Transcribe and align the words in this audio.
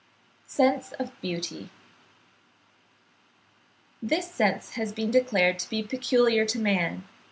SENSE 0.47 0.93
OF 0.93 1.11
BEAUTY. 1.21 1.69
This 4.01 4.31
sense 4.31 4.71
has 4.71 4.91
been 4.93 5.11
declared 5.11 5.59
to 5.59 5.69
be 5.69 5.83
peculiar 5.83 6.43
to 6.43 6.57
man. 6.57 7.03